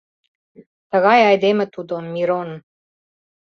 [0.91, 2.49] Тыгай айдеме тудо, Мирон.